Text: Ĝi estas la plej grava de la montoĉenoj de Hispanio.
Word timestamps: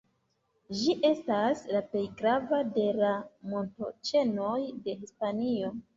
Ĝi 0.77 0.95
estas 1.09 1.61
la 1.75 1.83
plej 1.91 2.03
grava 2.21 2.63
de 2.79 2.87
la 3.03 3.13
montoĉenoj 3.53 4.59
de 4.89 4.97
Hispanio. 5.03 5.75